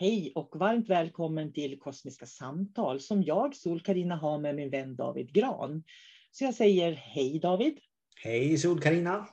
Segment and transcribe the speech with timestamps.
[0.00, 4.96] Hej och varmt välkommen till Kosmiska samtal som jag, sol karina har med min vän
[4.96, 5.84] David Gran.
[6.30, 7.78] Så jag säger hej David.
[8.16, 9.28] Hej sol karina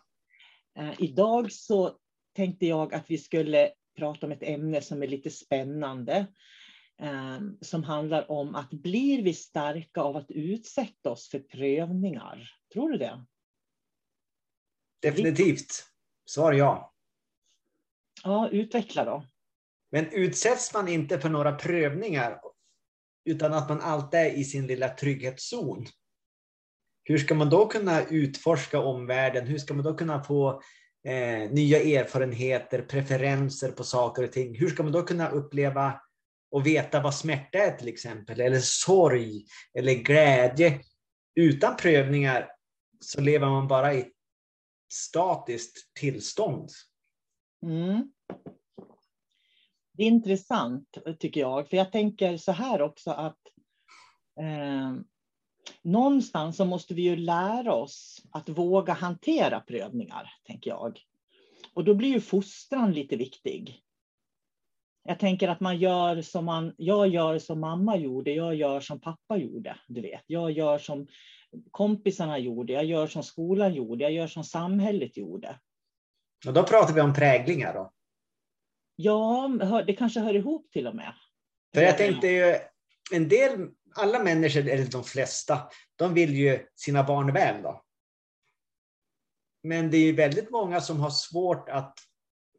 [0.80, 1.98] Uh, idag så
[2.36, 6.28] tänkte jag att vi skulle prata om ett ämne som är lite spännande.
[7.02, 12.52] Uh, som handlar om att blir vi starka av att utsätta oss för prövningar?
[12.74, 13.26] Tror du det?
[15.02, 15.86] Definitivt.
[16.26, 16.94] Svar ja.
[18.24, 19.26] Ja, utveckla då.
[19.96, 22.40] Men utsätts man inte för några prövningar
[23.26, 25.86] utan att man alltid är i sin lilla trygghetszon,
[27.04, 29.48] hur ska man då kunna utforska omvärlden?
[29.48, 30.62] Hur ska man då kunna få
[31.08, 34.56] eh, nya erfarenheter, preferenser på saker och ting?
[34.56, 36.02] Hur ska man då kunna uppleva
[36.52, 40.80] och veta vad smärta är till exempel, eller sorg eller glädje?
[41.36, 42.50] Utan prövningar
[43.00, 44.14] så lever man bara i ett
[44.94, 46.70] statiskt tillstånd.
[47.64, 48.12] Mm.
[49.98, 53.40] Det är intressant tycker jag, för jag tänker så här också att
[54.40, 54.94] eh,
[55.82, 61.00] någonstans så måste vi ju lära oss att våga hantera prövningar, tänker jag.
[61.74, 63.82] Och då blir ju fostran lite viktig.
[65.04, 69.00] Jag tänker att man gör som man, jag gör som mamma gjorde, jag gör som
[69.00, 69.78] pappa gjorde.
[69.88, 70.24] Du vet.
[70.28, 71.08] Jag gör som
[71.72, 75.60] kompisarna gjorde, jag gör som skolan gjorde, jag gör som samhället gjorde.
[76.48, 77.92] Och då pratar vi om präglingar då?
[78.96, 81.14] Ja, det kanske hör ihop till och med.
[81.74, 82.56] För jag tänkte ju,
[83.12, 87.62] en del, alla människor, eller de flesta, de vill ju sina barn väl.
[87.62, 87.82] Då.
[89.64, 91.98] Men det är väldigt många som har svårt att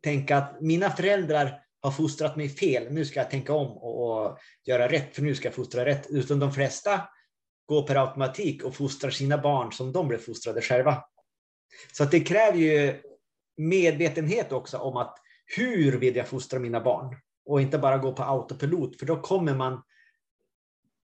[0.03, 4.89] tänka att mina föräldrar har fostrat mig fel, nu ska jag tänka om och, göra
[4.89, 6.07] rätt, för nu ska jag fostra rätt.
[6.11, 7.09] Utan de flesta
[7.67, 11.05] går per automatik och fostrar sina barn som de blev fostrade själva.
[11.93, 13.03] Så att det kräver ju
[13.57, 15.19] medvetenhet också om att
[15.57, 17.17] hur vill jag fostra mina barn?
[17.45, 19.83] Och inte bara gå på autopilot, för då kommer man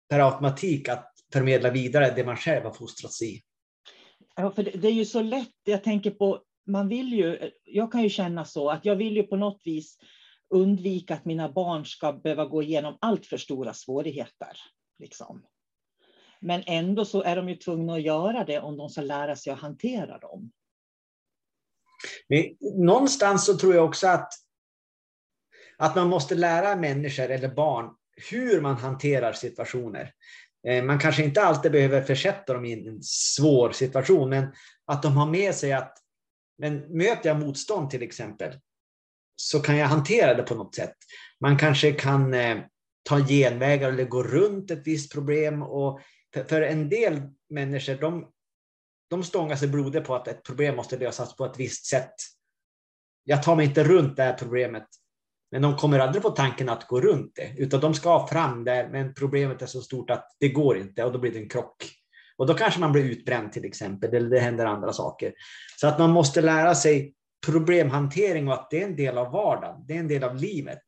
[0.10, 3.42] per automatik att förmedla vidare det man själv har fostrats i.
[4.36, 5.56] Ja, för det, är ju så lätt.
[5.64, 9.24] Jag tänker på, man vill ju, jag kan ju känna så att jag vill ju
[9.24, 9.98] på något vis
[10.50, 14.58] undvika att mina barn ska behöva gå igenom allt för stora svårigheter.
[15.00, 15.46] Liksom.
[16.42, 19.54] Men ändå så är de ju tvungna att göra det om de ska lära sig
[19.54, 20.52] att hantera dem.
[22.30, 22.46] Men
[22.86, 24.34] någonstans så tror jag också att,
[25.78, 27.90] att man måste lära människor eller barn
[28.32, 30.14] hur man hanterar situationer.
[30.68, 34.48] Eh, man kanske inte alltid behöver försätta dem i en svår situation, men
[34.86, 35.98] att de har med sig att
[36.60, 38.54] men möter jag motstånd till exempel,
[39.36, 40.96] så kan jag hantera det på något sätt.
[41.40, 42.58] Man kanske kan eh,
[43.04, 45.64] ta genvägar eller gå runt ett visst problem.
[45.64, 46.00] Och
[46.34, 48.28] för, för en del människor, de,
[49.10, 52.14] de stångar sig blodet på att ett problem måste lösas på ett visst sätt.
[53.24, 54.88] Jag tar mig inte runt det här problemet,
[55.52, 58.90] men de kommer aldrig på tanken att gå runt det, utan de ska fram där,
[58.90, 61.92] men problemet är så stort att det går inte och då blir det en krock.
[62.38, 65.34] Och då kanske man blir utbränd till exempel, eller det händer andra saker.
[65.78, 67.14] Så att man måste lära sig
[67.46, 70.82] problemhantering och att det är en del av vardagen, det är en del av livet.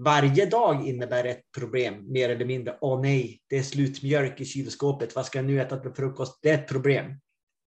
[0.00, 2.78] Varje dag innebär ett problem, mer eller mindre.
[2.80, 6.38] Åh nej, det är slut mjölk i kylskåpet, vad ska jag nu äta till frukost?
[6.42, 7.20] Det är ett problem.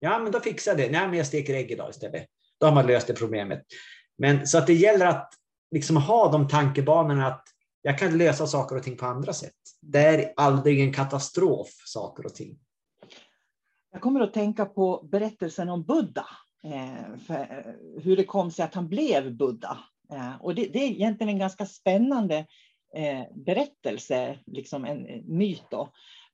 [0.03, 0.91] Ja, men då fixar jag det.
[0.91, 2.25] Nej, men jag steker ägg idag istället.
[2.59, 3.65] Då har man löst det problemet.
[4.17, 5.33] Men så att det gäller att
[5.71, 7.43] liksom ha de tankebanorna att
[7.81, 9.53] jag kan lösa saker och ting på andra sätt.
[9.81, 12.59] Det är aldrig en katastrof, saker och ting.
[13.91, 16.27] Jag kommer att tänka på berättelsen om Buddha.
[16.63, 17.65] Eh, eh,
[18.03, 19.77] hur det kom sig att han blev Buddha.
[20.13, 22.45] Eh, och det, det är egentligen en ganska spännande
[23.45, 25.63] berättelse, liksom en myt.
[25.71, 25.89] Då.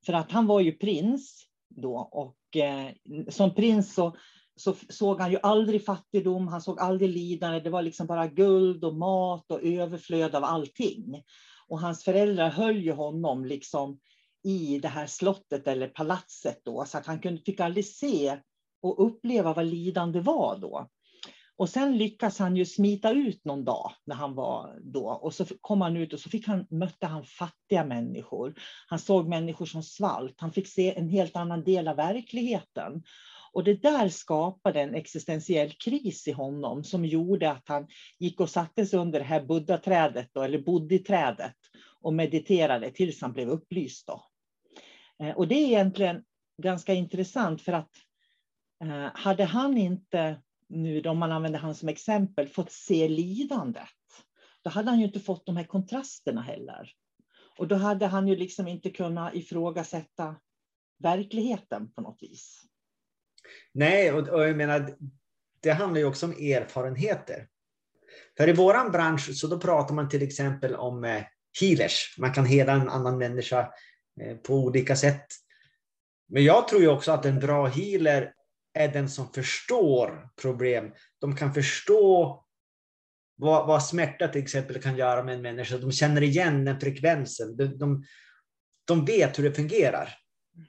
[0.06, 2.92] För att han var ju prins då och eh,
[3.30, 4.16] som prins så
[4.58, 7.60] så såg han ju aldrig fattigdom, han såg aldrig lidande.
[7.60, 11.24] Det var liksom bara guld och mat och överflöd av allting.
[11.68, 14.00] Och hans föräldrar höll ju honom liksom
[14.44, 18.40] i det här slottet eller palatset då, så att han kunde, fick aldrig se
[18.81, 20.88] och uppleva vad lidande var då.
[21.57, 25.07] Och sen lyckas han ju smita ut någon dag när han var då.
[25.07, 28.54] Och så kom han ut och så fick han, mötte han fattiga människor.
[28.88, 30.36] Han såg människor som svalt.
[30.38, 33.04] Han fick se en helt annan del av verkligheten.
[33.54, 37.88] Och det där skapade en existentiell kris i honom som gjorde att han
[38.19, 41.56] gick och satte sig under det här buddha-trädet, eller bodhi-trädet
[42.01, 44.07] och mediterade tills han blev upplyst.
[44.07, 44.24] Då.
[45.24, 46.24] Eh, och det är egentligen
[46.62, 47.92] ganska intressant för att
[48.83, 53.90] eh, hade han inte, nu om man använder han som exempel, fått se lidandet,
[54.64, 56.92] då hade han ju inte fått de här kontrasterna heller.
[57.58, 60.36] Och då hade han ju liksom inte kunnat ifrågasätta
[61.00, 62.62] verkligheten på något vis.
[63.74, 64.96] Nej, och, och jag menar,
[65.60, 67.48] det handlar ju också om erfarenheter.
[68.38, 71.24] För i vår bransch så då pratar man till exempel om eh,
[71.60, 72.16] healers.
[72.18, 73.74] Man kan hela en annan människa
[74.22, 75.25] eh, på olika sätt.
[76.30, 78.34] Men jag tror ju också att en bra healer
[78.77, 80.91] är den som förstår problem.
[81.21, 82.44] De kan förstå
[83.35, 85.77] vad, vad smärta till exempel kan göra med en människa.
[85.77, 87.57] De känner igen den frekvensen.
[87.57, 88.03] De, de,
[88.88, 90.09] de vet hur det fungerar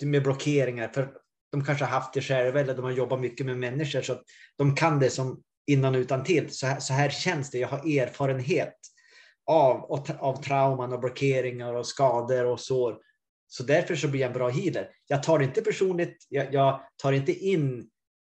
[0.02, 0.88] med blockeringar.
[0.88, 1.12] För
[1.52, 4.22] de kanske har haft det själva eller de har jobbat mycket med människor så att
[4.56, 6.50] de kan det som innan och utan till.
[6.50, 7.58] Så här, så här känns det.
[7.58, 8.75] Jag har erfarenhet
[9.46, 12.99] av, av trauman och blockeringar och skador och sår.
[13.49, 14.90] Så därför så blir jag en bra healer.
[15.06, 17.88] Jag tar inte personligt, jag, jag tar inte in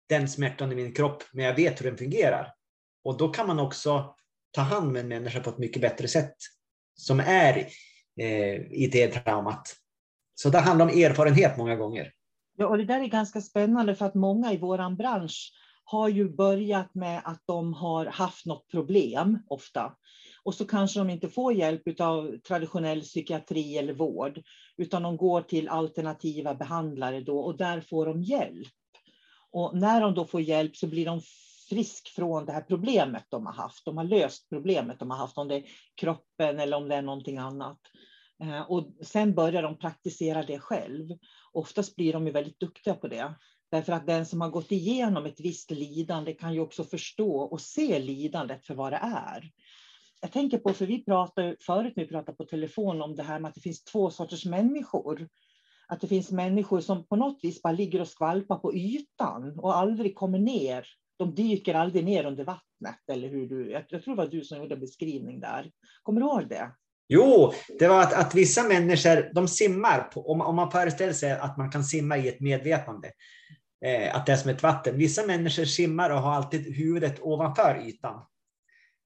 [0.09, 2.55] den smärtan i min kropp, men jag vet hur den fungerar.
[3.05, 4.15] Och då kan man också
[4.51, 6.37] ta hand om en människa på ett mycket bättre sätt
[6.95, 7.57] som är
[8.21, 9.77] eh, i det traumat.
[10.35, 12.13] Så det handlar om erfarenhet många gånger.
[12.57, 15.53] Ja, och det där är ganska spännande för att många i vår bransch
[15.85, 19.97] har ju börjat med att de har haft något problem ofta.
[20.43, 24.43] Och så kanske de inte får hjälp av traditionell psykiatri eller vård,
[24.77, 28.69] utan de går till alternativa behandlare då och där får de hjälp.
[29.53, 31.21] Och när de då får hjälp så blir de
[31.69, 33.85] frisk från det här problemet de har haft.
[33.85, 35.65] De har löst problemet de har haft, om det är
[35.95, 37.79] kroppen eller om det är någonting annat.
[38.43, 41.09] Eh, och sen börjar de praktisera det själv.
[41.53, 43.35] Oftast blir de ju väldigt duktiga på det.
[43.71, 47.61] Därför att den som har gått igenom ett visst lidande kan ju också förstå och
[47.61, 49.51] se lidandet för vad det är.
[50.21, 53.41] Jag tänker på, för vi pratade förut när vi pratade på telefon om det här
[53.41, 55.29] med att det finns två sorters människor.
[55.89, 59.77] Att det finns människor som på något vis bara ligger och skvalpar på ytan och
[59.77, 60.87] aldrig kommer ner.
[61.19, 63.11] De dyker aldrig ner under vattnet.
[63.13, 65.71] Eller hur du, jag tror det var du som gjorde beskrivning där.
[66.03, 66.71] Kommer du ihåg det?
[67.09, 71.33] Jo, det var att, att vissa människor de simmar, på, om, om man föreställer sig
[71.33, 73.13] att man kan simma i ett medvetande,
[73.85, 74.99] eh, att det är som ett vatten.
[74.99, 78.23] Vissa människor simmar och har alltid huvudet ovanför ytan.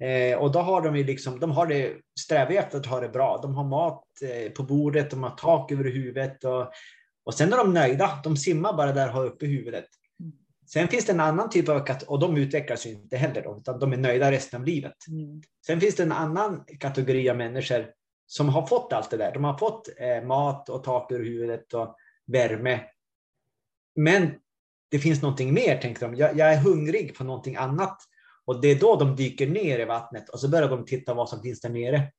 [0.03, 3.09] Eh, och då har de ju liksom, de har det, strävar efter att ha det
[3.09, 3.39] bra.
[3.43, 6.73] De har mat eh, på bordet, de har tak över huvudet och,
[7.25, 8.21] och sen är de nöjda.
[8.25, 9.87] De simmar bara där och har uppe huvudet.
[10.73, 13.59] Sen finns det en annan typ av kategori, och de utvecklas ju inte heller, då,
[13.61, 14.97] utan de är nöjda resten av livet.
[15.09, 15.43] Mm.
[15.67, 17.87] Sen finns det en annan kategori av människor
[18.27, 19.33] som har fått allt det där.
[19.33, 22.81] De har fått eh, mat och tak över huvudet och värme.
[23.97, 24.31] Men
[24.91, 26.15] det finns någonting mer, tänker de.
[26.15, 28.03] Jag, jag, är hungrig på någonting annat.
[28.45, 31.29] Och det är då de dyker ner i vattnet och så börjar de titta vad
[31.29, 32.13] som finns där nere.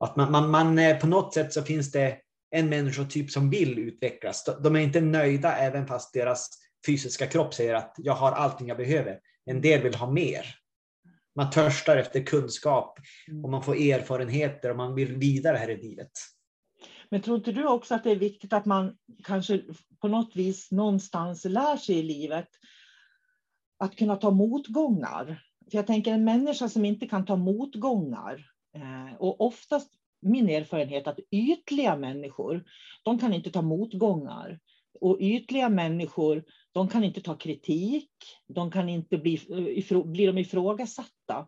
[0.00, 2.18] Att man, man, man, eh, på något sätt så finns det
[2.50, 4.48] en människotyp som vill utvecklas.
[4.62, 6.48] De är inte nöjda även fast deras
[6.86, 9.20] fysiska kropp säger att jag har allting jag behöver.
[9.44, 10.46] En del vill ha mer.
[11.36, 12.98] Man törstar efter kunskap
[13.42, 16.10] och man får erfarenheter och man vill vidare här i livet.
[17.10, 19.62] Men tror inte du också att det är viktigt att man kanske
[20.00, 22.48] på något vis någonstans lär sig i livet
[23.82, 25.42] att kunna ta motgångar?
[25.70, 28.46] För jag tänker en människa som inte kan ta motgångar
[28.76, 32.64] eh, och oftast min erfarenhet att ytliga människor,
[33.02, 34.58] de kan inte ta motgångar.
[35.00, 38.10] Och ytliga människor, de kan inte ta kritik,
[38.48, 39.34] de kan inte bli,
[39.90, 41.46] eh, blir de ifrågasatta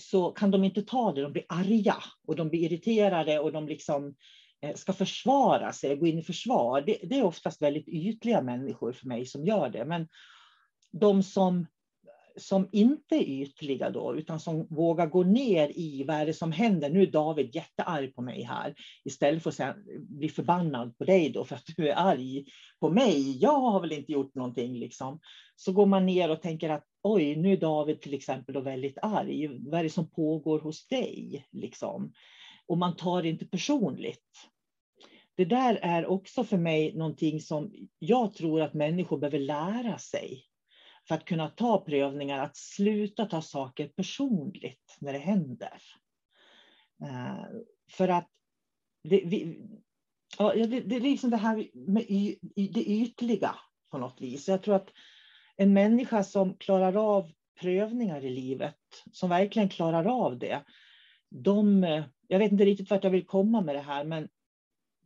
[0.00, 1.96] så kan de inte ta det, de blir arga
[2.26, 4.14] och de blir irriterade och de liksom
[4.62, 6.80] eh, ska försvara sig, gå in i försvar.
[6.80, 9.84] Det, det är oftast väldigt ytliga människor för mig som gör det.
[9.84, 10.08] Men
[10.92, 11.66] de som
[12.36, 16.52] som inte är ytliga då, utan som vågar gå ner i vad är det som
[16.52, 16.90] händer?
[16.90, 18.74] Nu är David jättearg på mig här.
[19.04, 22.44] Istället för att bli förbannad på dig då för att du är arg
[22.80, 23.42] på mig.
[23.42, 25.20] Jag har väl inte gjort någonting liksom.
[25.56, 28.98] Så går man ner och tänker att oj, nu är David till exempel då väldigt
[29.02, 29.48] arg.
[29.70, 32.12] Vad är det som pågår hos dig liksom?
[32.66, 34.26] Och man tar det inte personligt.
[35.36, 40.49] Det där är också för mig någonting som jag tror att människor behöver lära sig
[41.10, 45.82] för att kunna ta prövningar, att sluta ta saker personligt när det händer.
[47.02, 47.44] Eh,
[47.92, 48.28] för att
[49.08, 49.60] det, vi,
[50.38, 53.54] ja, det, det, är liksom det här med y, det ytliga
[53.90, 54.48] på något vis.
[54.48, 54.90] Jag tror att
[55.56, 58.78] en människa som klarar av prövningar i livet,
[59.12, 60.64] som verkligen klarar av det,
[61.30, 61.82] de,
[62.28, 64.28] jag vet inte riktigt vart jag vill komma med det här, men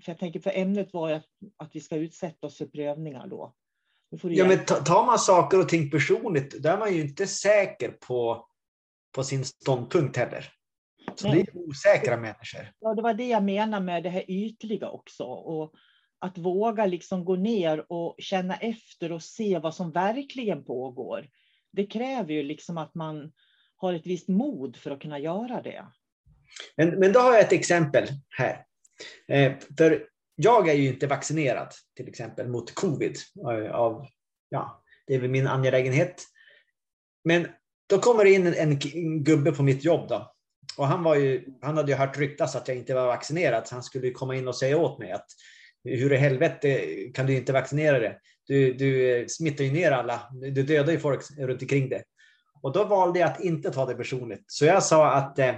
[0.05, 3.55] för jag tänker för ämnet var att, att vi ska utsätta oss för prövningar då.
[4.23, 8.47] Ja, men tar man saker och ting personligt, då är man ju inte säker på,
[9.15, 10.53] på sin ståndpunkt heller.
[11.15, 11.43] Så Nej.
[11.43, 12.73] det är osäkra människor.
[12.81, 15.25] Ja, det var det jag menade med det här ytliga också.
[15.25, 15.75] Och
[16.19, 21.29] att våga liksom gå ner och känna efter och se vad som verkligen pågår.
[21.73, 23.33] Det kräver ju liksom att man
[23.77, 25.87] har ett visst mod för att kunna göra det.
[26.77, 28.65] Men, men då har jag ett exempel här.
[29.29, 33.17] Eh, för jag är ju inte vaccinerad till exempel mot covid.
[33.51, 34.07] Eh, av,
[34.49, 36.23] ja, det är väl min angelägenhet.
[37.25, 37.49] Men
[37.87, 40.09] då kommer det in en, en gubbe på mitt jobb.
[40.09, 40.35] Då.
[40.79, 43.75] Och han, var ju, han hade ju hört ryktas att jag inte var vaccinerad, så
[43.75, 45.27] han skulle komma in och säga åt mig att
[45.85, 46.81] hur i helvete
[47.15, 48.19] kan du inte vaccinera dig?
[48.47, 52.03] Du, du eh, smittar ju ner alla, du dödar ju folk runt omkring dig.
[52.63, 54.45] Och då valde jag att inte ta det personligt.
[54.47, 55.55] Så jag sa att eh,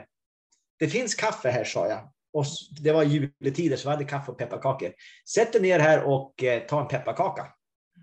[0.79, 2.13] det finns kaffe här, sa jag.
[2.33, 2.45] Och
[2.81, 4.93] det var juletider så vi hade kaffe och pepparkakor.
[5.29, 7.47] Sätt dig ner här och eh, ta en pepparkaka.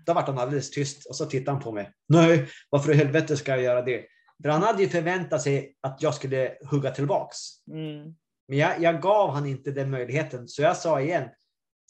[0.06, 1.92] Då vart han alldeles tyst och så tittade han på mig.
[2.08, 4.04] Nej, varför i helvete ska jag göra det?
[4.42, 7.38] För han hade ju förväntat sig att jag skulle hugga tillbaks.
[7.70, 8.14] Mm.
[8.48, 11.28] Men jag, jag, gav han inte den möjligheten, så jag sa igen.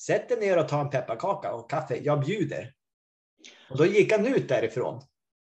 [0.00, 1.96] Sätt dig ner och ta en pepparkaka och kaffe.
[1.96, 2.72] Jag bjuder.
[3.70, 5.02] Och då gick han ut därifrån.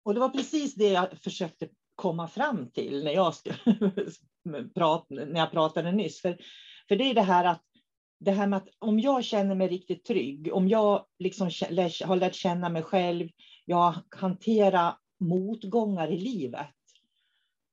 [0.06, 3.34] Och det var precis det jag försökte komma fram till när jag,
[5.10, 6.22] när jag pratade nyss.
[6.22, 6.38] För
[6.88, 7.62] för det är det här att
[8.20, 11.50] det här med att om jag känner mig riktigt trygg, om jag liksom
[12.06, 13.30] har lärt känna mig själv,
[13.66, 16.68] jag hanterar motgångar i livet,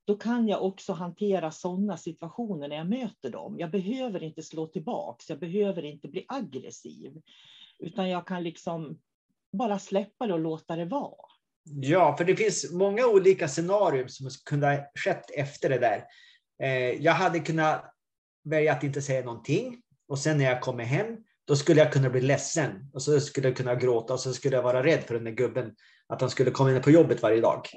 [0.07, 3.59] då kan jag också hantera sådana situationer när jag möter dem.
[3.59, 7.21] Jag behöver inte slå tillbaks, jag behöver inte bli aggressiv,
[7.79, 8.99] utan jag kan liksom
[9.53, 11.27] bara släppa det och låta det vara.
[11.65, 16.05] Ja, för det finns många olika scenarier som kunde ha skett efter det där.
[16.63, 17.95] Eh, jag hade kunnat
[18.45, 19.83] välja att inte säga någonting.
[20.09, 22.91] Och sen när jag kommer hem, då skulle jag kunna bli ledsen.
[22.93, 25.33] Och så skulle jag kunna gråta och så skulle jag vara rädd för den där
[25.33, 25.75] gubben.
[26.07, 27.69] Att han skulle komma in på jobbet varje dag.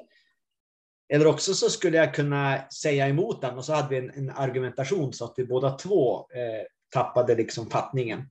[1.14, 4.30] Eller också så skulle jag kunna säga emot honom och så hade vi en, en
[4.30, 8.30] argumentation så att vi båda två eh, tappade liksom fattningen.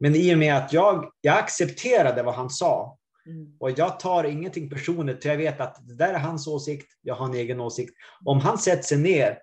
[0.00, 3.56] Men i och med att jag, jag accepterade vad han sa mm.
[3.60, 7.14] och jag tar ingenting personligt, för jag vet att det där är hans åsikt, jag
[7.14, 7.94] har en egen åsikt.
[8.24, 9.38] Om han sätter sig ner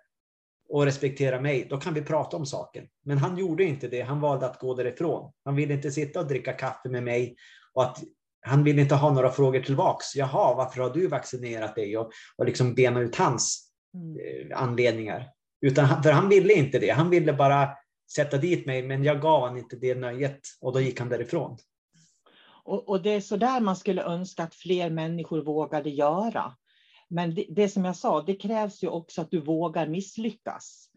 [0.72, 2.88] och respektera mig, då kan vi prata om saken.
[3.06, 4.02] Men han gjorde inte det.
[4.02, 5.32] Han valde att gå därifrån.
[5.46, 7.36] Han ville inte sitta och dricka kaffe med mig
[7.74, 7.98] och att
[8.46, 10.16] han ville inte ha några frågor tillbaks.
[10.16, 11.98] Jaha, varför har du vaccinerat dig?
[11.98, 14.52] Och, och liksom bena ut hans mm.
[14.56, 15.30] anledningar.
[15.62, 16.90] Utan, för han ville inte det.
[16.90, 17.70] Han ville bara
[18.16, 21.58] sätta dit mig, men jag gav han inte det nöjet och då gick han därifrån.
[22.64, 26.56] Och, och det är så där man skulle önska att fler människor vågade göra.
[27.12, 30.88] Men det, det, som jag sa, det krävs ju också att du vågar misslyckas.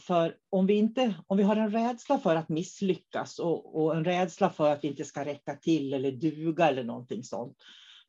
[0.00, 4.04] För om vi, inte, om vi har en rädsla för att misslyckas och, och en
[4.04, 7.56] rädsla för att vi inte ska räcka till eller duga eller någonting sånt,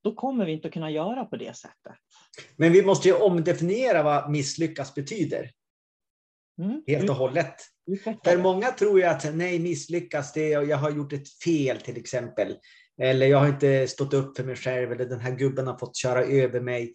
[0.04, 1.94] då kommer vi inte att kunna göra på det sättet.
[2.56, 5.52] Men vi måste ju omdefiniera vad misslyckas betyder.
[6.62, 6.84] Mm.
[6.88, 7.56] Helt och hållet.
[8.24, 11.98] För många tror ju att nej, misslyckas, det är, jag har gjort ett fel till
[11.98, 12.56] exempel.
[13.02, 15.96] Eller jag har inte stått upp för mig själv, eller den här gubben har fått
[15.96, 16.94] köra över mig.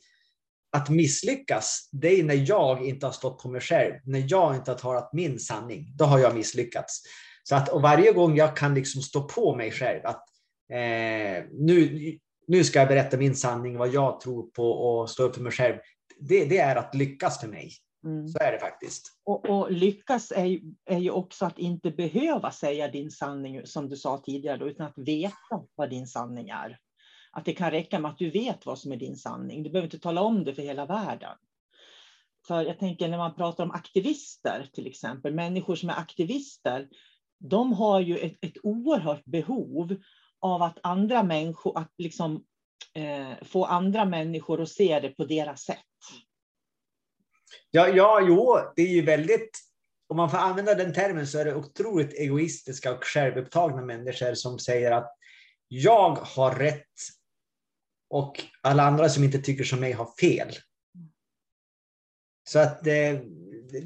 [0.72, 3.94] Att misslyckas, det är när jag inte har stått på mig själv.
[4.04, 7.02] När jag inte har talat min sanning, då har jag misslyckats.
[7.42, 10.24] Så att, och varje gång jag kan liksom stå på mig själv, att
[10.72, 15.34] eh, nu, nu ska jag berätta min sanning, vad jag tror på och stå upp
[15.34, 15.76] för mig själv.
[16.20, 17.72] Det, det är att lyckas för mig.
[18.04, 18.28] Mm.
[18.28, 19.06] Så är det faktiskt.
[19.24, 20.60] Och, och lyckas är,
[20.90, 24.86] är ju också att inte behöva säga din sanning, som du sa tidigare, då, utan
[24.86, 26.78] att veta vad din sanning är.
[27.32, 29.62] Att det kan räcka med att du vet vad som är din sanning.
[29.62, 31.37] Du behöver inte tala om det för hela världen.
[32.46, 36.88] För jag tänker när man pratar om aktivister till exempel, människor som är aktivister,
[37.38, 39.96] de har ju ett, ett oerhört behov
[40.40, 42.44] av att andra människor, att liksom
[42.94, 45.78] eh, få andra människor att se det på deras sätt.
[47.70, 49.58] Ja, ja, jo, det är ju väldigt,
[50.08, 54.58] om man får använda den termen så är det otroligt egoistiska och självupptagna människor som
[54.58, 55.16] säger att
[55.68, 56.87] jag har rätt
[58.11, 60.49] och alla andra som inte tycker som mig har fel.
[62.49, 63.23] Så att det,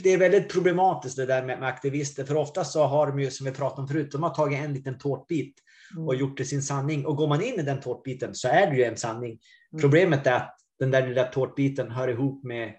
[0.03, 3.31] det är väldigt problematiskt det där med, med, aktivister, för ofta så har de ju,
[3.31, 5.55] som vi pratade om förut, de har tagit en liten tårtbit
[5.97, 6.21] och mm.
[6.21, 7.07] gjort det sin sanning.
[7.07, 9.31] Och går man in i den tårtbiten så är det ju en sanning.
[9.73, 9.81] Mm.
[9.81, 12.75] Problemet är att den där lilla tårtbiten hör ihop med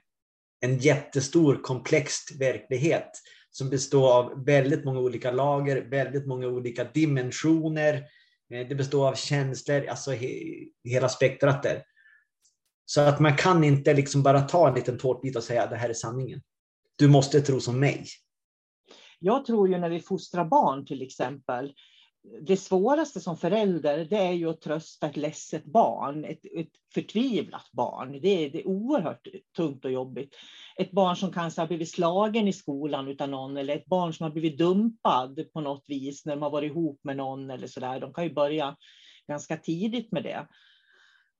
[0.62, 3.12] en jättestor komplex verklighet
[3.52, 8.04] som består av väldigt många olika lager, väldigt många olika dimensioner.
[8.54, 10.28] Eh, det består av känslor, alltså he,
[10.84, 11.84] hela spektrat där.
[12.86, 15.76] Så att man kan inte liksom bara ta en liten tårtbit och säga att det
[15.76, 16.42] här är sanningen.
[16.96, 18.06] Du måste tro som mig.
[19.20, 21.74] Jag tror ju när vi fostrar barn till exempel,
[22.42, 27.72] det svåraste som förälder det är ju att trösta ett ledset barn, ett, ett förtvivlat
[27.72, 28.20] barn.
[28.22, 30.36] Det är, det är oerhört tungt och jobbigt.
[30.78, 34.24] Ett barn som kanske har blivit slagen i skolan utan någon eller ett barn som
[34.24, 37.80] har blivit dumpad på något vis när de har varit ihop med någon eller så
[37.80, 38.00] där.
[38.00, 38.76] De kan ju börja
[39.28, 40.48] ganska tidigt med det.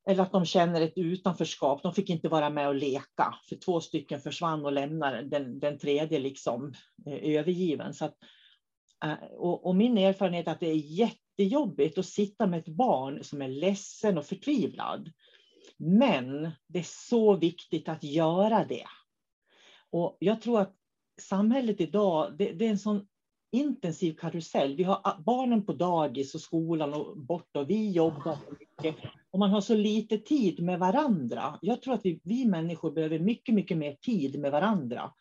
[0.10, 1.84] Eller att de känner ett utanförskap.
[1.84, 5.80] De fick inte vara med och leka för två stycken försvann och lämnade den, den
[5.80, 6.74] tredje liksom
[7.08, 7.94] eh, övergiven.
[7.94, 8.45] Så att, Eh,
[9.04, 13.24] Eh, och, och, min erfarenhet är att det är jättejobbigt att sitta med ett barn
[13.24, 15.12] som är ledsen och förtvivlad.
[15.78, 18.86] Men det är så viktigt att göra det.
[19.92, 20.76] Och jag tror att
[21.22, 23.08] samhället idag, det, det är en sån
[23.52, 24.76] intensiv karusell.
[24.76, 28.96] Vi har ah, barnen på dagis och skolan och borta och vi jobbar mycket.
[29.32, 31.60] Och man har så lite tid med varandra.
[31.62, 35.12] Jag tror att vi, vi människor behöver mycket, mycket mer tid med varandra.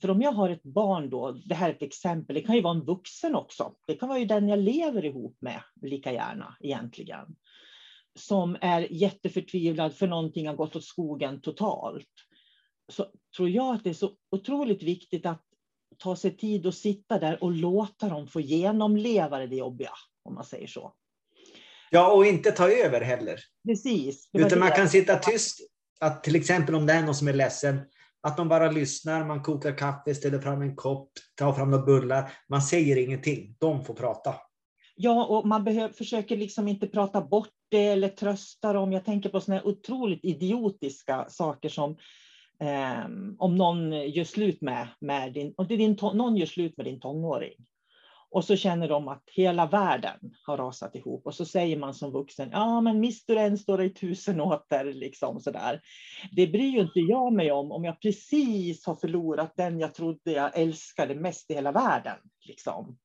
[0.00, 2.62] För om jag har ett barn då, det här är ett exempel, det kan ju
[2.62, 3.74] vara en vuxen också.
[3.86, 7.36] Det kan vara ju den jag lever ihop med lika gärna egentligen.
[8.18, 12.08] Som är jätteförtvivlad för någonting har gått åt skogen totalt.
[12.92, 13.06] Så
[13.36, 15.42] tror jag att det är så otroligt viktigt att
[15.98, 20.44] ta sig tid att sitta där och låta dem få genomleva det jobbiga, om man
[20.44, 20.94] säger så.
[21.90, 23.40] Ja, och inte ta över heller.
[23.68, 24.30] Precis.
[24.32, 25.60] Utan man kan sitta tyst.
[26.00, 27.80] Att till exempel om det är någon som är ledsen,
[28.26, 32.32] att de bara lyssnar, man kokar kaffe, ställer fram en kopp, tar fram några bullar.
[32.48, 34.34] Man säger ingenting, de får prata.
[34.96, 38.92] Ja, och man behöver, försöker liksom inte prata bort det eller trösta dem.
[38.92, 41.90] Jag tänker på såna otroligt idiotiska saker som
[42.60, 43.04] eh,
[43.38, 47.54] om någon gör slut med, med din, om din, någon gör slut med din tonåring.
[48.30, 51.26] Och så känner de att hela världen har rasat ihop.
[51.26, 54.84] Och så säger man som vuxen, ja men mister du en står i tusen åter.
[54.84, 55.80] Liksom sådär.
[56.32, 60.32] Det bryr ju inte jag mig om, om jag precis har förlorat den jag trodde
[60.32, 62.16] jag älskade mest i hela världen.
[62.46, 62.98] Liksom.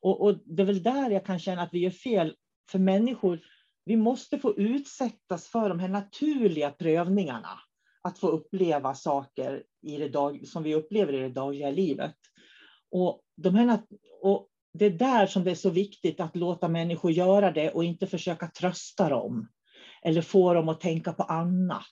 [0.00, 2.36] Och, och det är väl där jag kan känna att vi gör fel.
[2.70, 3.40] För människor,
[3.84, 7.58] vi måste få utsättas för de här naturliga prövningarna.
[8.02, 12.16] Att få uppleva saker i det dag, som vi upplever i det dagliga livet.
[12.90, 13.80] Och, de här,
[14.22, 17.84] och det är där som det är så viktigt att låta människor göra det och
[17.84, 19.48] inte försöka trösta dem
[20.02, 21.86] eller få dem att tänka på annat.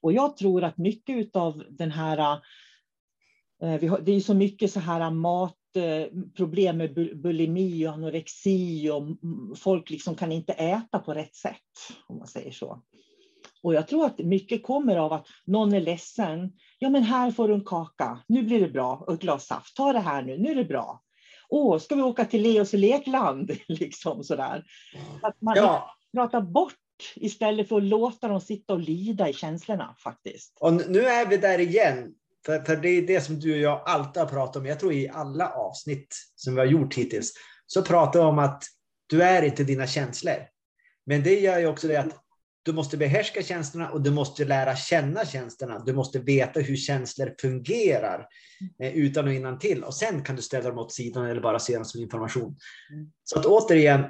[0.00, 2.40] Och jag tror att mycket av den här,
[3.62, 9.02] eh, det är så mycket så här matproblem eh, med bulimi och anorexi och
[9.58, 11.56] folk liksom kan inte äta på rätt sätt,
[12.06, 12.82] om man säger så.
[13.62, 16.52] Och jag tror att mycket kommer av att någon är ledsen.
[16.82, 18.18] Ja, men här får du en kaka.
[18.26, 19.04] Nu blir det bra.
[19.06, 19.76] Och ett glas saft.
[19.76, 20.38] Ta det här nu.
[20.38, 21.02] Nu är det bra.
[21.48, 23.50] Åh, ska vi åka till Leos lekland?
[23.68, 24.64] liksom sådär.
[25.22, 25.94] Att man ja.
[26.16, 26.74] pratar bort
[27.14, 30.58] istället för att låta dem sitta och lida i känslorna faktiskt.
[30.60, 32.14] Och nu är vi där igen.
[32.46, 34.66] För, för det är det som du och jag alltid har pratat om.
[34.66, 37.32] Jag tror i alla avsnitt som vi har gjort hittills
[37.66, 38.64] så pratar vi om att
[39.06, 40.46] du är inte dina känslor.
[41.06, 42.21] Men det gör ju också det att
[42.62, 45.78] du måste behärska känslorna och du måste lära känna känslorna.
[45.78, 48.26] Du måste veta hur känslor fungerar
[48.82, 49.84] eh, utan och innan till.
[49.84, 52.56] Och sen kan du ställa dem åt sidan eller bara se dem som information.
[52.92, 53.12] Mm.
[53.24, 54.04] Så att återigen,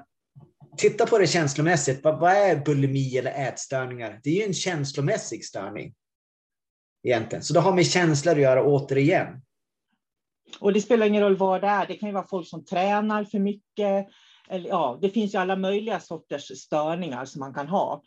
[0.76, 2.04] titta på det känslomässigt.
[2.04, 4.20] Vad, vad är bulimi eller ätstörningar?
[4.22, 5.94] Det är ju en känslomässig störning.
[7.04, 7.42] Egentligen.
[7.42, 9.42] Så det har med känslor att göra återigen.
[10.60, 11.86] Och det spelar ingen roll vad det är.
[11.86, 14.06] Det kan ju vara folk som tränar för mycket.
[14.48, 18.02] Eller, ja, det finns ju alla möjliga sorters störningar som man kan ha.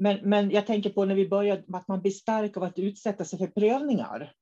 [0.00, 3.24] Men, men jag tänker på när vi börjar, att man blir stark av att utsätta
[3.24, 4.32] sig för prövningar.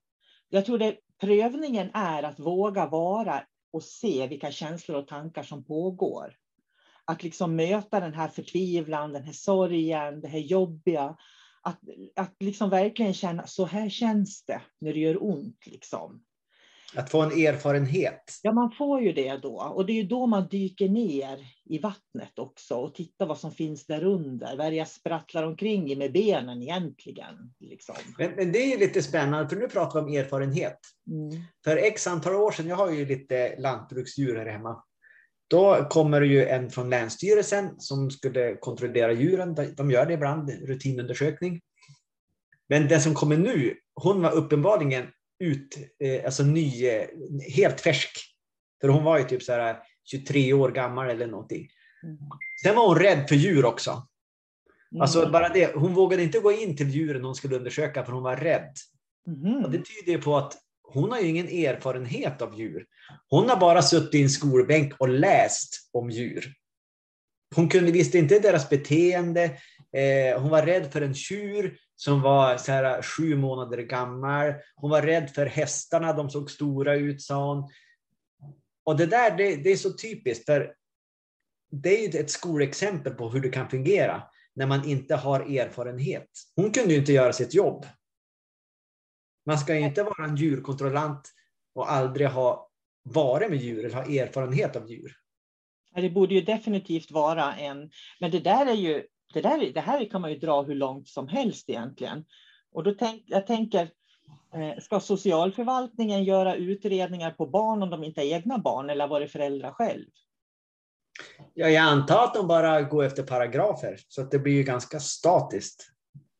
[0.48, 3.42] Jag tror det prövningen är att våga vara
[3.72, 6.34] och se vilka känslor och tankar som pågår.
[7.04, 11.16] Att liksom möta den här förtvivlan, den här sorgen, det här jobbiga.
[11.62, 11.80] Att,
[12.16, 15.66] att liksom verkligen känna, så här känns det när det gör ont.
[15.66, 16.24] Liksom.
[16.94, 18.22] Att få en erfarenhet.
[18.42, 19.72] Ja, man får ju det då.
[19.74, 23.52] Och det är ju då man dyker ner i vattnet också och tittar vad som
[23.52, 24.56] finns där under.
[24.56, 27.54] Vad jag sprattlar omkring i med benen egentligen.
[27.60, 27.94] Liksom.
[28.18, 30.78] Men, men, det är ju lite spännande, för nu pratar vi om erfarenhet.
[31.10, 31.42] Mm.
[31.64, 34.82] För x antal år sedan, jag har ju lite lantbruksdjur här hemma.
[35.50, 39.56] Då kommer det ju en från Länsstyrelsen som skulle kontrollera djuren.
[39.76, 41.60] De gör det ibland, rutinundersökning.
[42.68, 45.06] Men den som kommer nu, hon var uppenbarligen
[45.38, 47.06] ut, eh, alltså ny, eh,
[47.56, 48.10] helt färsk.
[48.80, 49.76] För hon var ju typ så här
[50.10, 51.68] 23 år gammal eller någonting.
[52.02, 52.18] Mm.
[52.62, 53.90] Sen var hon rädd för djur också.
[54.92, 55.02] Mm.
[55.02, 58.22] Alltså bara det, hon vågade inte gå in till djuren hon skulle undersöka för hon
[58.22, 58.72] var rädd.
[59.26, 59.64] Mm.
[59.64, 62.86] Och det tyder ju på att hon har ju ingen erfarenhet av djur.
[63.28, 66.52] Hon har bara suttit i en skolbänk och läst om djur.
[67.56, 69.44] Hon kunde, visste inte deras beteende.
[69.96, 74.54] Eh, hon var rädd för en tjur som var så här, äh, sju månader gammal.
[74.74, 77.70] Hon var rädd för hästarna, de såg stora ut, sa hon.
[78.84, 80.74] Och det där, det, det är så typiskt, för
[81.70, 84.22] det är ett skolexempel på hur det kan fungera
[84.54, 86.28] när man inte har erfarenhet.
[86.56, 87.86] Hon kunde ju inte göra sitt jobb.
[89.46, 91.32] Man ska ju inte vara en djurkontrollant
[91.74, 92.70] och aldrig ha
[93.02, 95.16] varit med djur eller ha erfarenhet av djur.
[95.94, 100.10] Det borde ju definitivt vara en, men det där är ju det, där, det här
[100.10, 102.24] kan man ju dra hur långt som helst egentligen.
[102.72, 103.90] Och då tänk, jag tänker,
[104.54, 109.20] eh, ska socialförvaltningen göra utredningar på barn om de inte är egna barn eller var
[109.20, 110.06] det föräldrar själv?
[111.54, 115.00] Ja, jag antar att de bara går efter paragrafer, så att det blir ju ganska
[115.00, 115.90] statiskt.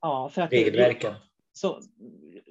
[0.00, 1.14] Ja, för att regelverken.
[1.52, 1.80] Så,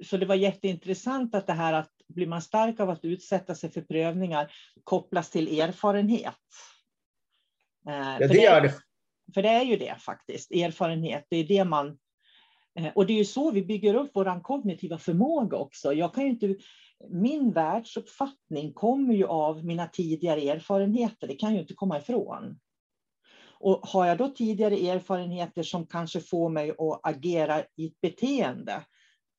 [0.04, 3.70] så det var jätteintressant att det här att blir man stark av att utsätta sig
[3.70, 4.52] för prövningar
[4.84, 6.34] kopplas till erfarenhet.
[7.88, 8.74] Eh, ja, det, det gör det
[9.34, 11.26] för det är ju det faktiskt, erfarenhet.
[11.30, 11.98] Det är det man...
[12.78, 15.92] Eh, och det är ju så vi bygger upp vår kognitiva förmåga också.
[15.92, 16.56] Jag kan ju inte,
[17.10, 22.58] min världsuppfattning kommer ju av mina tidigare erfarenheter, det kan jag ju inte komma ifrån.
[23.60, 28.82] Och har jag då tidigare erfarenheter som kanske får mig att agera i ett beteende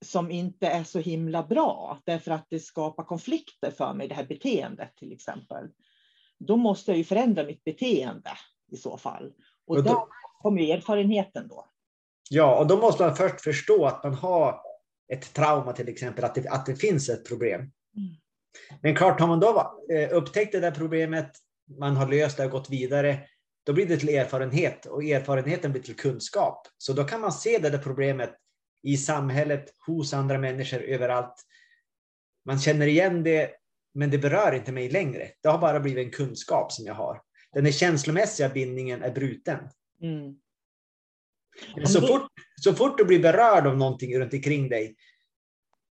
[0.06, 4.26] som inte är så himla bra, därför att det skapar konflikter för mig, det här
[4.26, 5.68] beteendet till exempel,
[6.38, 8.32] då måste jag ju förändra mitt beteende
[8.72, 9.34] i så fall.
[9.70, 10.08] Och, och då
[10.42, 11.66] kommer erfarenheten då.
[12.30, 14.62] Ja, och då måste man först förstå att man har
[15.14, 17.60] ett trauma till exempel, att det, att det finns ett problem.
[17.62, 18.16] Mm.
[18.82, 21.32] Men klart, har man då eh, upptäckt det där problemet,
[21.80, 23.20] man har löst det och gått vidare,
[23.66, 26.68] då blir det till erfarenhet och erfarenheten blir till kunskap.
[26.78, 28.36] Så då kan man se det där problemet
[28.84, 31.36] i samhället, hos andra människor, överallt.
[32.46, 33.52] Man känner igen det,
[33.94, 35.32] men det berör inte mig längre.
[35.42, 37.22] Det har bara blivit en kunskap som jag har
[37.54, 39.60] den känslomässiga bindningen är bruten.
[40.02, 40.36] Mm.
[41.86, 42.28] Så, fort,
[42.62, 44.96] så fort du blir berörd av någonting runt omkring dig,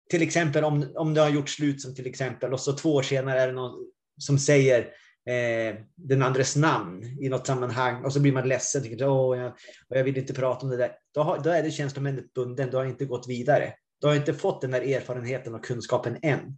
[0.10, 3.04] till exempel om, om du har gjort slut som till exempel och så två år
[3.04, 3.86] senare är det någon
[4.18, 4.82] som säger
[5.26, 8.84] eh, den andres namn i något sammanhang och så blir man ledsen.
[8.84, 9.54] Tycker, Åh, jag,
[9.89, 10.92] jag vill inte prata om det där.
[11.13, 12.70] Då, har, då är du känslomässigt bunden.
[12.70, 13.74] Du har inte gått vidare.
[14.02, 16.58] Du har inte fått den där erfarenheten och kunskapen än.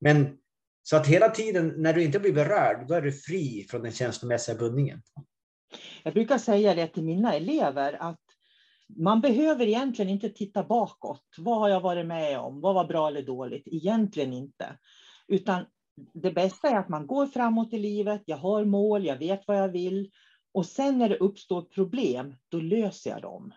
[0.00, 0.36] Men
[0.90, 3.92] så att hela tiden när du inte blir berörd, då är du fri från den
[3.92, 5.02] känslomässiga bundningen.
[6.02, 8.20] Jag brukar säga det till mina elever att
[8.96, 11.24] man behöver egentligen inte titta bakåt.
[11.38, 12.60] Vad har jag varit med om?
[12.60, 13.62] Vad var bra eller dåligt?
[13.66, 14.78] Egentligen inte.
[15.28, 15.64] Utan
[16.14, 18.22] det bästa är att man går framåt i livet.
[18.24, 20.10] Jag har mål, jag vet vad jag vill.
[20.52, 23.52] Och sen när det uppstår problem, då löser jag dem.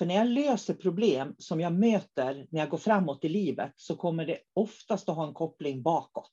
[0.00, 3.96] För när jag löser problem som jag möter när jag går framåt i livet så
[3.96, 6.32] kommer det oftast att ha en koppling bakåt.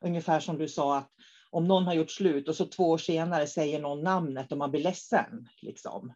[0.00, 1.10] Ungefär som du sa att
[1.50, 4.70] om någon har gjort slut och så två år senare säger någon namnet och man
[4.70, 5.48] blir ledsen.
[5.62, 6.14] Liksom.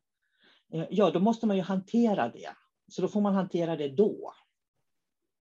[0.91, 2.51] Ja, då måste man ju hantera det.
[2.89, 4.33] Så då får man hantera det då.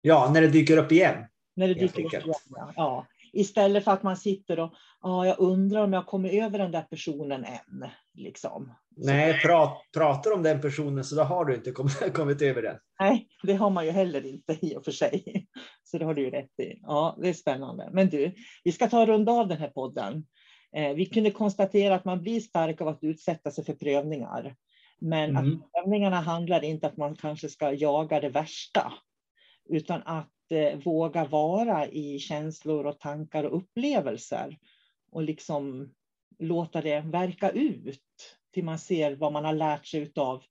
[0.02, 1.26] Ja, när det dyker upp igen.
[1.56, 2.34] När det dyker upp igen,
[2.76, 3.08] ja.
[3.34, 6.82] Istället för att man sitter och ah, jag undrar om jag kommer över den där
[6.82, 7.90] personen än.
[8.14, 8.74] Liksom.
[8.98, 12.78] Nej, prat, pratar om den personen så då har du inte kommit, kommit över den.
[13.00, 15.48] Nej, det har man ju heller inte i och för sig.
[15.84, 16.80] Så det har du ju rätt i.
[16.82, 17.90] Ja, det är spännande.
[17.92, 20.26] Men du, vi ska ta runda av den här podden.
[20.76, 24.56] Eh, vi kunde konstatera att man blir stark av att utsätta sig för prövningar.
[25.00, 25.38] Men mm.
[25.38, 28.94] att prövningarna handlar inte att man kanske ska jaga det värsta,
[29.70, 30.30] utan att
[30.84, 34.58] våga vara i känslor och tankar och upplevelser
[35.12, 35.94] och liksom
[36.40, 38.02] låta det verka ut
[38.54, 40.44] till man ser vad man har lärt sig av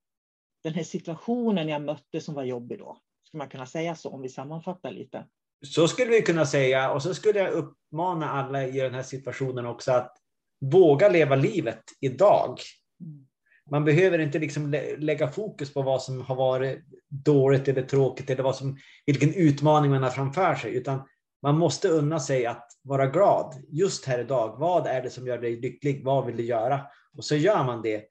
[0.63, 2.99] den här situationen jag mötte som var jobbig då.
[3.27, 5.27] Skulle man kunna säga så om vi sammanfattar lite?
[5.67, 9.67] Så skulle vi kunna säga och så skulle jag uppmana alla i den här situationen
[9.67, 10.17] också att
[10.61, 12.59] våga leva livet idag.
[13.01, 13.27] Mm.
[13.70, 16.78] Man behöver inte liksom lägga fokus på vad som har varit
[17.09, 21.02] dåligt eller tråkigt eller vad som, vilken utmaning man har framför sig, utan
[21.42, 24.56] man måste unna sig att vara glad just här idag.
[24.59, 26.04] Vad är det som gör dig lycklig?
[26.04, 26.80] Vad vill du göra?
[27.16, 28.04] Och så gör man det.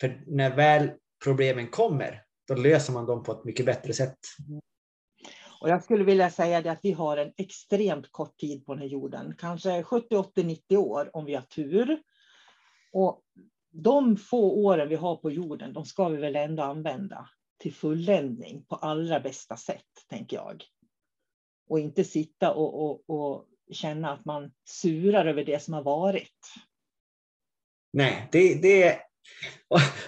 [0.00, 0.90] För när väl
[1.24, 4.18] problemen kommer, då löser man dem på ett mycket bättre sätt.
[5.60, 8.82] Och jag skulle vilja säga det att vi har en extremt kort tid på den
[8.82, 11.98] här jorden, kanske 70, 80, 90 år om vi har tur.
[12.92, 13.22] Och
[13.82, 18.64] de få åren vi har på jorden, de ska vi väl ändå använda till fulländning
[18.64, 20.64] på allra bästa sätt, tänker jag.
[21.68, 26.40] Och inte sitta och, och, och känna att man surar över det som har varit.
[27.92, 29.00] Nej, det, det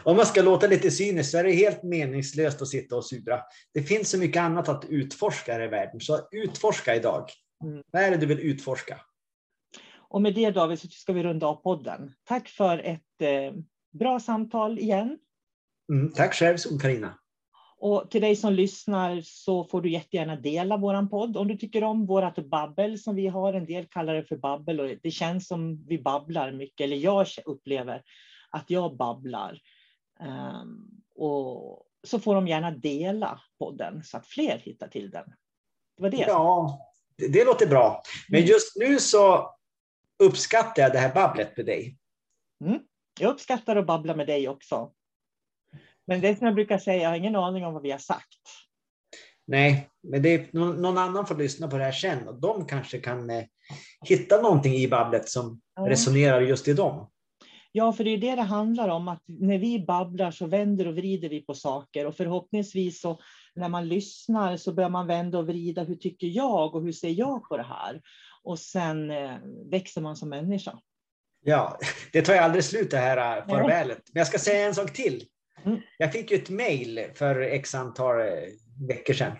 [0.03, 3.41] om man ska låta lite cyniskt så är det helt meningslöst att sitta och sura.
[3.75, 7.31] Det finns så mycket annat att utforska i världen, så utforska idag.
[7.65, 7.83] Mm.
[7.93, 9.01] Vad är det du vill utforska?
[10.09, 12.15] Och med det David så ska vi runda av podden.
[12.25, 13.55] Tack för ett eh,
[13.99, 15.19] bra samtal igen.
[15.93, 17.19] Mm, tack själv Karina.
[17.81, 21.37] Och till dig som lyssnar så får du jättegärna dela våran podd.
[21.37, 24.81] Om du tycker om vårat babbel som vi har, en del kallar det för babbel
[24.81, 28.03] och det känns som vi babblar mycket, eller jag upplever
[28.51, 29.61] att jag babblar.
[30.21, 35.25] Um, och så får de gärna dela podden så att fler hittar till den.
[35.97, 36.25] Det var det.
[36.29, 36.81] Ja,
[37.33, 38.03] det, låter bra.
[38.29, 38.51] Men mm.
[38.51, 39.55] just nu så
[40.19, 41.97] uppskattar jag det här babblet med dig.
[42.65, 42.81] Mm.
[43.21, 44.93] Jag uppskattar att babbla med dig också.
[46.07, 47.99] Men det är som jag brukar säga, jag har ingen aning om vad vi har
[47.99, 48.39] sagt.
[49.47, 52.99] Nej, men det är, någon, annan får lyssna på det här sen och de kanske
[52.99, 53.45] kan eh,
[54.05, 55.91] hitta någonting i babblet som mm.
[55.91, 57.11] resonerar just i dem.
[57.73, 60.95] Ja, för det är det det handlar om, att när vi babblar så vänder och
[60.95, 63.21] vrider vi på saker och förhoppningsvis så
[63.55, 65.85] när man lyssnar så börjar man vända och vrida.
[65.85, 68.01] Hur tycker jag och hur ser jag på det här?
[68.43, 69.37] Och sen eh,
[69.71, 70.79] växer man som människa.
[71.45, 71.79] Ja,
[72.13, 74.03] det tar ju aldrig slut det här eh, farvälet.
[74.13, 75.25] Men jag ska säga en sak till.
[75.65, 75.81] Mm.
[75.99, 78.27] Jag fick ju ett mejl för x antal eh,
[78.89, 79.37] veckor sedan.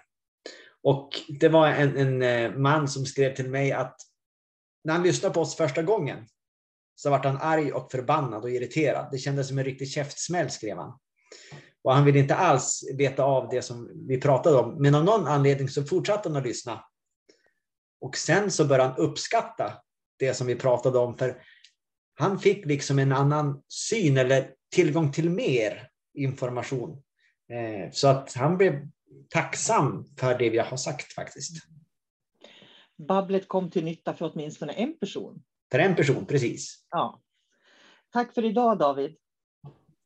[0.83, 3.97] Och det var en, en man som skrev till mig att
[4.85, 6.27] när han lyssnade på oss första gången
[6.95, 9.09] så vart han arg och förbannad och irriterad.
[9.13, 10.99] Det kändes som en riktig käftsmäll, skrev han.
[11.83, 14.83] Och han ville inte alls veta av det som vi pratade om.
[14.83, 16.85] Men av någon anledning så fortsatte han att lyssna.
[18.01, 19.73] Och sen så började han uppskatta
[20.19, 21.19] det som vi pratade om.
[21.19, 21.43] För
[22.15, 27.03] han fick liksom en annan syn eller tillgång till mer information.
[27.53, 28.89] Eh, så att han blev
[29.29, 31.67] tacksam för det vi har sagt faktiskt.
[33.09, 35.43] Babblet kom till nytta för åtminstone en person.
[35.71, 36.87] För en person, precis.
[36.91, 37.21] Ja.
[38.13, 39.17] Tack för idag David.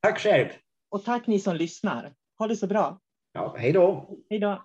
[0.01, 0.49] Tack själv.
[0.89, 2.15] Och tack ni som lyssnar.
[2.39, 3.01] Ha det så bra.
[3.33, 4.17] Ja, hej då.
[4.31, 4.65] Hej då.